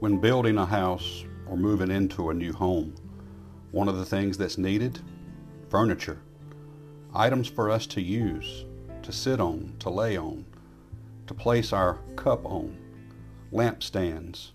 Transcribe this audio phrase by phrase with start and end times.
[0.00, 2.94] When building a house or moving into a new home,
[3.70, 4.98] one of the things that's needed?
[5.68, 6.22] Furniture.
[7.14, 8.64] Items for us to use,
[9.02, 10.46] to sit on, to lay on,
[11.26, 12.78] to place our cup on,
[13.52, 14.52] lampstands,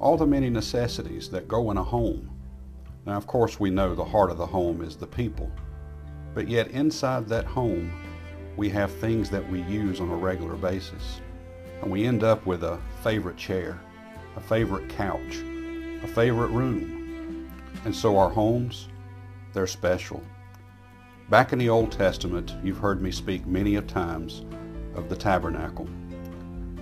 [0.00, 2.28] all the many necessities that go in a home.
[3.06, 5.52] Now, of course, we know the heart of the home is the people,
[6.34, 7.92] but yet inside that home,
[8.56, 11.20] we have things that we use on a regular basis.
[11.80, 13.80] And we end up with a favorite chair,
[14.36, 15.36] a favorite couch,
[16.02, 17.50] a favorite room.
[17.84, 18.88] And so our homes,
[19.52, 20.22] they're special.
[21.30, 24.44] Back in the Old Testament, you've heard me speak many a times
[24.94, 25.88] of the tabernacle.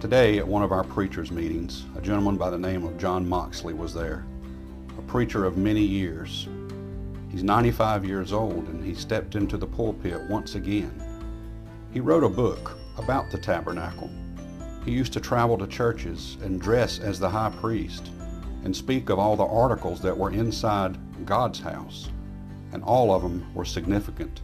[0.00, 3.74] Today, at one of our preachers' meetings, a gentleman by the name of John Moxley
[3.74, 4.24] was there,
[4.98, 6.48] a preacher of many years.
[7.30, 10.92] He's 95 years old and he stepped into the pulpit once again.
[11.92, 14.10] He wrote a book about the tabernacle.
[14.84, 18.10] He used to travel to churches and dress as the high priest
[18.64, 22.10] and speak of all the articles that were inside God's house,
[22.72, 24.42] and all of them were significant.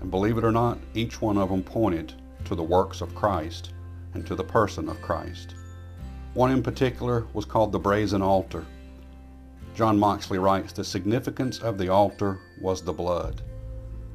[0.00, 2.12] And believe it or not, each one of them pointed
[2.44, 3.72] to the works of Christ
[4.14, 5.54] and to the person of Christ.
[6.34, 8.66] One in particular was called the brazen altar.
[9.74, 13.42] John Moxley writes, the significance of the altar was the blood.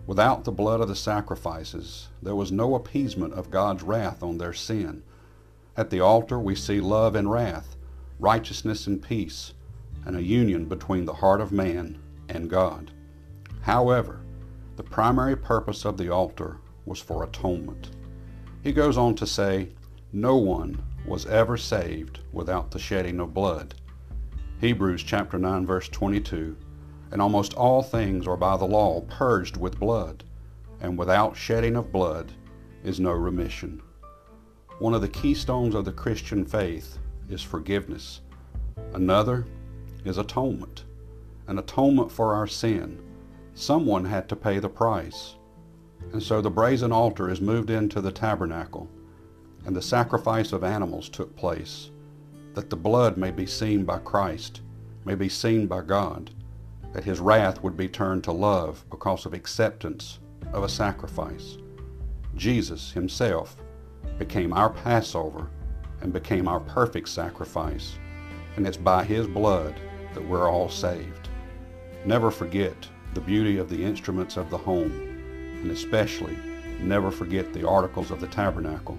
[0.07, 4.53] Without the blood of the sacrifices, there was no appeasement of God's wrath on their
[4.53, 5.03] sin.
[5.77, 7.75] At the altar, we see love and wrath,
[8.19, 9.53] righteousness and peace,
[10.05, 12.91] and a union between the heart of man and God.
[13.61, 14.21] However,
[14.75, 17.91] the primary purpose of the altar was for atonement.
[18.63, 19.69] He goes on to say,
[20.11, 23.75] No one was ever saved without the shedding of blood.
[24.59, 26.57] Hebrews chapter 9 verse 22,
[27.11, 30.23] and almost all things are by the law purged with blood,
[30.81, 32.33] and without shedding of blood
[32.83, 33.81] is no remission.
[34.79, 38.21] One of the keystones of the Christian faith is forgiveness.
[38.93, 39.45] Another
[40.05, 40.85] is atonement,
[41.47, 42.97] an atonement for our sin.
[43.55, 45.35] Someone had to pay the price.
[46.13, 48.89] And so the brazen altar is moved into the tabernacle,
[49.65, 51.91] and the sacrifice of animals took place,
[52.53, 54.61] that the blood may be seen by Christ,
[55.03, 56.31] may be seen by God,
[56.93, 60.19] that his wrath would be turned to love because of acceptance
[60.53, 61.57] of a sacrifice.
[62.35, 63.57] Jesus himself
[64.17, 65.47] became our Passover
[66.01, 67.97] and became our perfect sacrifice,
[68.55, 69.75] and it's by his blood
[70.13, 71.29] that we're all saved.
[72.05, 74.91] Never forget the beauty of the instruments of the home,
[75.61, 76.37] and especially
[76.79, 78.97] never forget the articles of the tabernacle,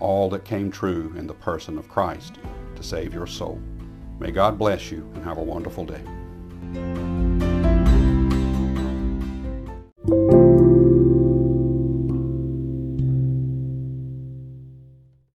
[0.00, 2.38] all that came true in the person of Christ
[2.74, 3.60] to save your soul.
[4.18, 7.15] May God bless you and have a wonderful day.